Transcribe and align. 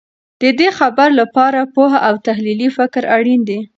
د 0.41 0.43
دې 0.59 0.69
خبر 0.79 1.09
لپاره 1.21 1.69
پوهه 1.75 1.99
او 2.07 2.15
تحلیلي 2.27 2.69
فکر 2.77 3.03
اړین 3.15 3.41
دی. 3.49 3.59